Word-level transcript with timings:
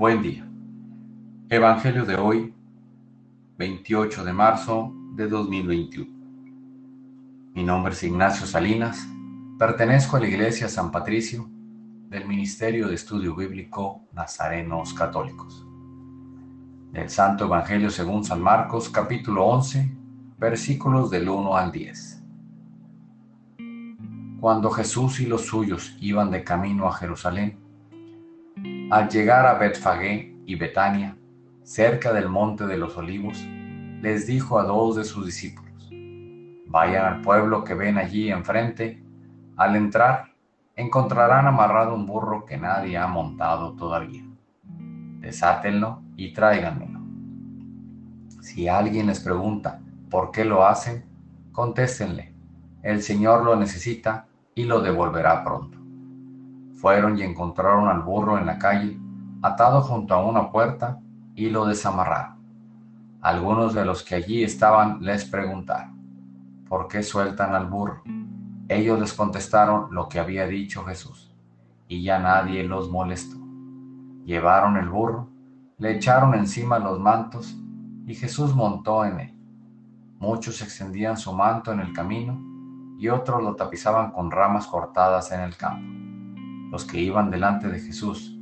Buen 0.00 0.22
día. 0.22 0.48
Evangelio 1.50 2.06
de 2.06 2.16
hoy, 2.16 2.54
28 3.58 4.24
de 4.24 4.32
marzo 4.32 4.94
de 5.14 5.28
2021. 5.28 6.10
Mi 7.52 7.62
nombre 7.62 7.92
es 7.92 8.02
Ignacio 8.02 8.46
Salinas, 8.46 9.06
pertenezco 9.58 10.16
a 10.16 10.20
la 10.20 10.28
Iglesia 10.28 10.70
San 10.70 10.90
Patricio 10.90 11.50
del 12.08 12.26
Ministerio 12.26 12.88
de 12.88 12.94
Estudio 12.94 13.36
Bíblico 13.36 14.08
Nazarenos 14.14 14.94
Católicos. 14.94 15.66
Del 16.92 17.10
Santo 17.10 17.44
Evangelio 17.44 17.90
según 17.90 18.24
San 18.24 18.40
Marcos, 18.40 18.88
capítulo 18.88 19.44
11, 19.48 19.94
versículos 20.38 21.10
del 21.10 21.28
1 21.28 21.54
al 21.54 21.70
10. 21.72 22.22
Cuando 24.40 24.70
Jesús 24.70 25.20
y 25.20 25.26
los 25.26 25.42
suyos 25.42 25.94
iban 26.00 26.30
de 26.30 26.42
camino 26.42 26.88
a 26.88 26.94
Jerusalén, 26.94 27.59
al 28.90 29.08
llegar 29.08 29.46
a 29.46 29.54
Betfagé 29.54 30.36
y 30.46 30.56
Betania, 30.56 31.16
cerca 31.62 32.12
del 32.12 32.28
monte 32.28 32.66
de 32.66 32.76
los 32.76 32.96
olivos, 32.96 33.38
les 34.02 34.26
dijo 34.26 34.58
a 34.58 34.64
dos 34.64 34.96
de 34.96 35.04
sus 35.04 35.26
discípulos, 35.26 35.88
vayan 36.66 37.04
al 37.04 37.20
pueblo 37.20 37.62
que 37.62 37.74
ven 37.74 37.98
allí 37.98 38.30
enfrente, 38.30 39.00
al 39.56 39.76
entrar 39.76 40.30
encontrarán 40.74 41.46
amarrado 41.46 41.94
un 41.94 42.06
burro 42.06 42.44
que 42.44 42.56
nadie 42.56 42.96
ha 42.98 43.06
montado 43.06 43.74
todavía. 43.74 44.24
Desátenlo 45.20 46.02
y 46.16 46.32
tráiganmelo. 46.32 47.00
Si 48.40 48.66
alguien 48.66 49.06
les 49.06 49.20
pregunta 49.20 49.80
por 50.10 50.32
qué 50.32 50.44
lo 50.44 50.66
hacen, 50.66 51.04
contéstenle, 51.52 52.34
el 52.82 53.02
Señor 53.02 53.44
lo 53.44 53.54
necesita 53.54 54.26
y 54.54 54.64
lo 54.64 54.80
devolverá 54.80 55.44
pronto. 55.44 55.79
Fueron 56.80 57.18
y 57.18 57.22
encontraron 57.22 57.88
al 57.88 58.00
burro 58.00 58.38
en 58.38 58.46
la 58.46 58.58
calle, 58.58 58.98
atado 59.42 59.82
junto 59.82 60.14
a 60.14 60.24
una 60.24 60.50
puerta, 60.50 60.98
y 61.34 61.50
lo 61.50 61.66
desamarraron. 61.66 62.38
Algunos 63.20 63.74
de 63.74 63.84
los 63.84 64.02
que 64.02 64.14
allí 64.14 64.42
estaban 64.42 65.02
les 65.02 65.26
preguntaron, 65.26 66.00
¿por 66.66 66.88
qué 66.88 67.02
sueltan 67.02 67.54
al 67.54 67.66
burro? 67.66 68.02
Ellos 68.66 68.98
les 68.98 69.12
contestaron 69.12 69.94
lo 69.94 70.08
que 70.08 70.20
había 70.20 70.46
dicho 70.46 70.82
Jesús, 70.84 71.30
y 71.86 72.02
ya 72.02 72.18
nadie 72.18 72.64
los 72.64 72.90
molestó. 72.90 73.36
Llevaron 74.24 74.78
el 74.78 74.88
burro, 74.88 75.28
le 75.76 75.96
echaron 75.96 76.34
encima 76.34 76.78
los 76.78 76.98
mantos, 76.98 77.58
y 78.06 78.14
Jesús 78.14 78.54
montó 78.54 79.04
en 79.04 79.20
él. 79.20 79.38
Muchos 80.18 80.62
extendían 80.62 81.18
su 81.18 81.34
manto 81.34 81.72
en 81.72 81.80
el 81.80 81.92
camino, 81.92 82.40
y 82.98 83.08
otros 83.08 83.42
lo 83.42 83.54
tapizaban 83.54 84.12
con 84.12 84.30
ramas 84.30 84.66
cortadas 84.66 85.30
en 85.32 85.40
el 85.40 85.54
campo. 85.58 86.09
Los 86.70 86.84
que 86.84 87.00
iban 87.00 87.30
delante 87.30 87.68
de 87.68 87.78
Jesús 87.78 88.36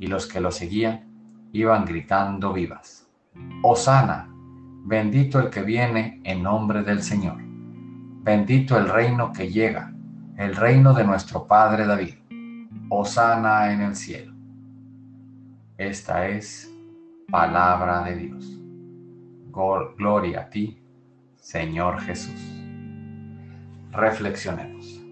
y 0.00 0.06
los 0.06 0.26
que 0.26 0.40
lo 0.40 0.50
seguían 0.50 1.04
iban 1.52 1.84
gritando 1.84 2.52
vivas. 2.52 3.08
Osana, 3.62 4.28
bendito 4.84 5.38
el 5.38 5.50
que 5.50 5.62
viene 5.62 6.20
en 6.24 6.42
nombre 6.42 6.82
del 6.82 7.02
Señor. 7.02 7.36
Bendito 8.22 8.78
el 8.78 8.88
reino 8.88 9.32
que 9.32 9.50
llega, 9.50 9.92
el 10.36 10.56
reino 10.56 10.94
de 10.94 11.04
nuestro 11.04 11.46
Padre 11.46 11.86
David. 11.86 12.14
Osana 12.88 13.72
en 13.72 13.82
el 13.82 13.96
cielo. 13.96 14.34
Esta 15.78 16.28
es 16.28 16.72
palabra 17.30 18.02
de 18.02 18.16
Dios. 18.16 18.58
Gloria 19.96 20.40
a 20.40 20.50
ti, 20.50 20.82
Señor 21.36 22.00
Jesús 22.00 22.64
reflexionemos. 23.94 25.03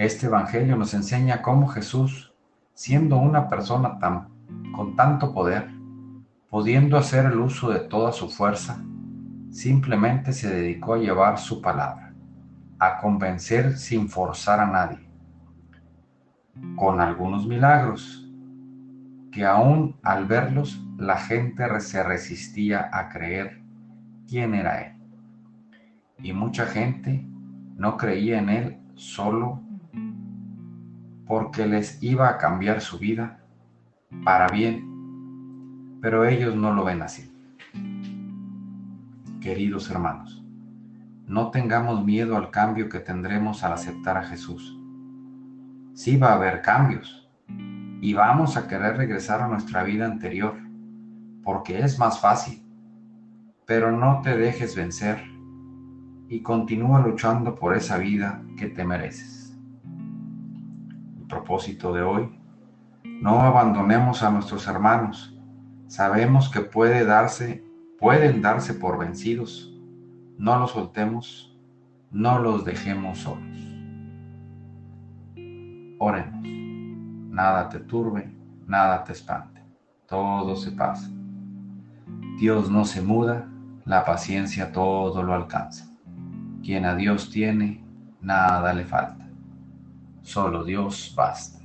Este 0.00 0.28
Evangelio 0.28 0.76
nos 0.76 0.94
enseña 0.94 1.42
cómo 1.42 1.68
Jesús, 1.68 2.32
siendo 2.72 3.18
una 3.18 3.50
persona 3.50 3.98
tan, 3.98 4.30
con 4.74 4.96
tanto 4.96 5.34
poder, 5.34 5.70
pudiendo 6.48 6.96
hacer 6.96 7.26
el 7.26 7.38
uso 7.38 7.68
de 7.68 7.80
toda 7.80 8.10
su 8.10 8.30
fuerza, 8.30 8.82
simplemente 9.50 10.32
se 10.32 10.48
dedicó 10.48 10.94
a 10.94 10.98
llevar 10.98 11.36
su 11.36 11.60
palabra, 11.60 12.14
a 12.78 12.96
convencer 12.96 13.76
sin 13.76 14.08
forzar 14.08 14.60
a 14.60 14.66
nadie, 14.68 15.06
con 16.76 17.02
algunos 17.02 17.46
milagros, 17.46 18.26
que 19.30 19.44
aún 19.44 19.98
al 20.02 20.24
verlos 20.24 20.82
la 20.96 21.18
gente 21.18 21.78
se 21.80 22.02
resistía 22.02 22.88
a 22.90 23.10
creer 23.10 23.60
quién 24.26 24.54
era 24.54 24.80
Él. 24.80 24.96
Y 26.22 26.32
mucha 26.32 26.64
gente 26.64 27.22
no 27.76 27.98
creía 27.98 28.38
en 28.38 28.48
él 28.48 28.80
solo 28.94 29.60
porque 31.30 31.64
les 31.64 32.02
iba 32.02 32.28
a 32.28 32.38
cambiar 32.38 32.80
su 32.80 32.98
vida 32.98 33.38
para 34.24 34.48
bien, 34.48 36.00
pero 36.02 36.24
ellos 36.24 36.56
no 36.56 36.74
lo 36.74 36.82
ven 36.82 37.02
así. 37.02 37.32
Queridos 39.40 39.88
hermanos, 39.92 40.44
no 41.26 41.52
tengamos 41.52 42.04
miedo 42.04 42.36
al 42.36 42.50
cambio 42.50 42.88
que 42.88 42.98
tendremos 42.98 43.62
al 43.62 43.74
aceptar 43.74 44.16
a 44.16 44.24
Jesús. 44.24 44.76
Sí 45.94 46.16
va 46.16 46.30
a 46.30 46.34
haber 46.34 46.62
cambios 46.62 47.30
y 48.00 48.12
vamos 48.12 48.56
a 48.56 48.66
querer 48.66 48.96
regresar 48.96 49.40
a 49.40 49.46
nuestra 49.46 49.84
vida 49.84 50.06
anterior, 50.06 50.56
porque 51.44 51.78
es 51.78 51.96
más 51.96 52.20
fácil, 52.20 52.60
pero 53.66 53.92
no 53.92 54.20
te 54.20 54.36
dejes 54.36 54.74
vencer 54.74 55.22
y 56.28 56.42
continúa 56.42 56.98
luchando 56.98 57.54
por 57.54 57.76
esa 57.76 57.98
vida 57.98 58.42
que 58.56 58.66
te 58.66 58.84
mereces. 58.84 59.49
De 61.50 62.00
hoy, 62.00 62.30
no 63.02 63.40
abandonemos 63.40 64.22
a 64.22 64.30
nuestros 64.30 64.68
hermanos. 64.68 65.36
Sabemos 65.88 66.48
que 66.48 66.60
puede 66.60 67.04
darse, 67.04 67.64
pueden 67.98 68.40
darse 68.40 68.72
por 68.72 69.00
vencidos. 69.00 69.76
No 70.38 70.60
los 70.60 70.70
soltemos, 70.70 71.58
no 72.12 72.38
los 72.38 72.64
dejemos 72.64 73.18
solos. 73.18 73.58
Oremos. 75.98 76.40
Nada 77.34 77.68
te 77.68 77.80
turbe, 77.80 78.32
nada 78.68 79.02
te 79.02 79.10
espante. 79.12 79.60
Todo 80.06 80.54
se 80.54 80.70
pasa. 80.70 81.10
Dios 82.38 82.70
no 82.70 82.84
se 82.84 83.02
muda, 83.02 83.48
la 83.84 84.04
paciencia 84.04 84.70
todo 84.70 85.24
lo 85.24 85.34
alcanza. 85.34 85.90
Quien 86.62 86.84
a 86.84 86.94
Dios 86.94 87.28
tiene, 87.28 87.84
nada 88.20 88.72
le 88.72 88.84
falta. 88.84 89.29
Solo 90.22 90.64
Dios 90.64 91.12
basta. 91.16 91.60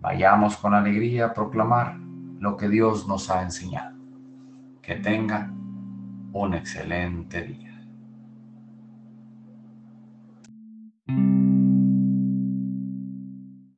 Vayamos 0.00 0.56
con 0.56 0.74
alegría 0.74 1.26
a 1.26 1.34
proclamar 1.34 1.96
lo 2.40 2.56
que 2.56 2.68
Dios 2.68 3.06
nos 3.06 3.30
ha 3.30 3.42
enseñado. 3.42 3.96
Que 4.80 4.96
tenga 4.96 5.52
un 6.32 6.54
excelente 6.54 7.42
día. 7.42 7.71